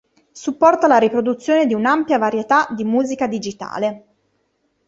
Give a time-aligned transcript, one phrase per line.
[0.31, 4.05] Supporta la riproduzione di un'ampia varietà di musica digitale.